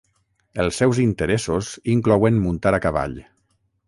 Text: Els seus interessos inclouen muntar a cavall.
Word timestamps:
Els 0.61 0.77
seus 0.81 1.01
interessos 1.03 1.69
inclouen 1.97 2.39
muntar 2.47 2.73
a 2.79 2.81
cavall. 2.87 3.15